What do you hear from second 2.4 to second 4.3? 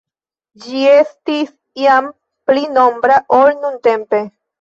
pli nombra ol nuntempe.